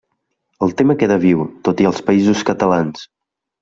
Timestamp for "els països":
1.93-2.47